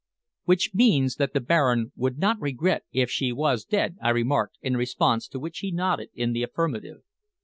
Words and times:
"Which 0.45 0.73
means 0.73 1.17
that 1.17 1.33
the 1.33 1.39
Baron 1.39 1.91
would 1.95 2.17
not 2.17 2.41
regret 2.41 2.85
if 2.91 3.11
she 3.11 3.31
was 3.31 3.65
dead," 3.65 3.97
I 4.01 4.09
remarked, 4.09 4.57
in 4.63 4.75
response 4.75 5.27
to 5.27 5.37
which 5.39 5.59
he 5.59 5.69
nodded 5.71 6.09
in 6.15 6.33
the 6.33 6.41
affirmative. 6.41 7.03